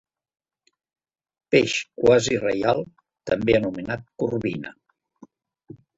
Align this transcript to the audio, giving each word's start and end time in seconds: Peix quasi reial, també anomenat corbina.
Peix 1.55 1.75
quasi 2.01 2.39
reial, 2.45 2.81
també 3.33 3.59
anomenat 3.59 4.11
corbina. 4.25 4.77